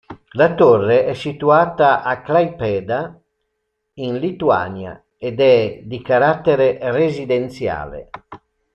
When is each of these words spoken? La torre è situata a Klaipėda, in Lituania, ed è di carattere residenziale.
La 0.31 0.55
torre 0.55 1.05
è 1.05 1.13
situata 1.13 2.01
a 2.01 2.23
Klaipėda, 2.23 3.21
in 3.99 4.17
Lituania, 4.17 4.99
ed 5.15 5.39
è 5.39 5.81
di 5.83 6.01
carattere 6.01 6.79
residenziale. 6.91 8.09